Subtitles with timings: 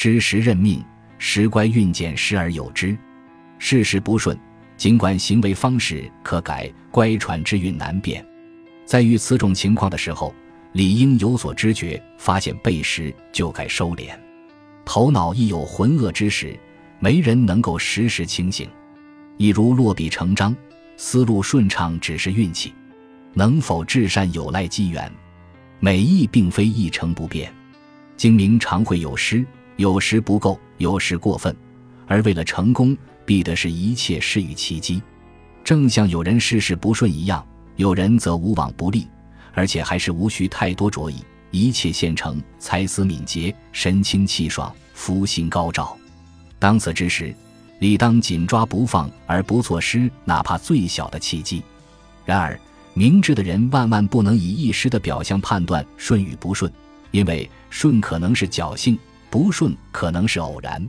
[0.00, 0.82] 知时任命，
[1.18, 2.96] 时乖运简，时而有之。
[3.58, 4.34] 事事不顺，
[4.74, 8.24] 尽管行为方式可改，乖舛之运难变。
[8.86, 10.34] 在遇此种情况的时候，
[10.72, 14.08] 理应有所知觉，发现背时就该收敛。
[14.86, 16.58] 头脑亦有浑噩之时，
[16.98, 18.66] 没人能够时时清醒。
[19.36, 20.56] 一如落笔成章，
[20.96, 22.72] 思路顺畅只是运气，
[23.34, 25.12] 能否至善有赖机缘。
[25.78, 27.54] 美意并非一成不变，
[28.16, 29.44] 精明常会有失，
[29.80, 31.56] 有时不够，有时过分，
[32.06, 35.02] 而为了成功，必得是一切事与其机。
[35.64, 37.42] 正像有人事事不顺一样，
[37.76, 39.08] 有人则无往不利，
[39.54, 45.96] 而且还是无需太多着意，一切现成，才思敏捷，神清气爽，福星高照。
[46.58, 47.34] 当此之时，
[47.78, 51.62] 理当紧抓不放，而不错失哪怕最小的契机。
[52.26, 52.60] 然而。
[52.92, 56.70] 明智的人万万不能以一时的表象判断顺与不顺，
[57.12, 58.98] 因为顺可能是侥幸，
[59.30, 60.88] 不顺可能是偶然。